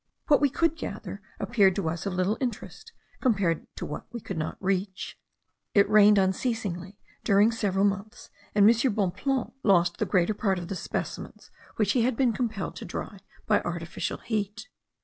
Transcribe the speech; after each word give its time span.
What 0.29 0.41
we 0.41 0.49
could 0.49 0.75
gather 0.77 1.21
appeared 1.39 1.75
to 1.75 1.87
us 1.87 2.07
of 2.07 2.13
little 2.15 2.35
interest, 2.41 2.91
compared 3.21 3.67
to 3.75 3.85
what 3.85 4.11
we 4.11 4.19
could 4.19 4.35
not 4.35 4.57
reach. 4.59 5.15
It 5.75 5.87
rained 5.87 6.17
unceasingly 6.17 6.97
during 7.23 7.51
several 7.51 7.85
months, 7.85 8.31
and 8.55 8.67
M. 8.67 8.93
Bonpland 8.95 9.51
lost 9.61 9.97
the 9.97 10.07
greater 10.07 10.33
part 10.33 10.57
of 10.57 10.69
the 10.69 10.75
specimens 10.75 11.51
which 11.75 11.91
he 11.91 12.01
had 12.01 12.17
been 12.17 12.33
compelled 12.33 12.75
to 12.77 12.83
dry 12.85 13.19
by 13.45 13.61
artificial 13.61 14.17
heat. 14.17 14.69